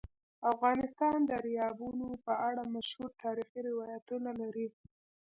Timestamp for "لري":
4.41-4.67